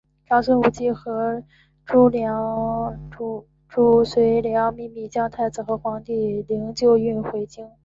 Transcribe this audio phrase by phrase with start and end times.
[0.25, 1.43] 长孙无忌和
[1.85, 2.09] 褚
[4.03, 7.69] 遂良秘密将太子和皇帝的灵柩运送回京。